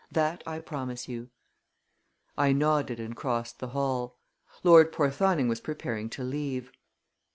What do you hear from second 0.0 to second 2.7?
That I promise you." I